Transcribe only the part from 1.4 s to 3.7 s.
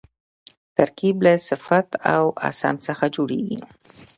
صفت او اسم څخه جوړېږي.